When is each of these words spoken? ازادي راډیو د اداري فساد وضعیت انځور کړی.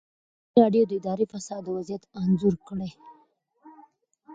ازادي 0.07 0.57
راډیو 0.61 0.83
د 0.87 0.91
اداري 0.99 1.25
فساد 1.33 1.63
وضعیت 1.75 2.03
انځور 2.21 2.55
کړی. 2.67 2.89